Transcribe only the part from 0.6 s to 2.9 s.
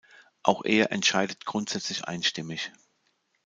er entscheidet grundsätzlich einstimmig.